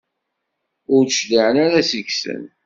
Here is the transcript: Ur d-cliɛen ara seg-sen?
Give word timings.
Ur 0.95 1.03
d-cliɛen 1.05 1.57
ara 1.65 1.87
seg-sen? 1.89 2.43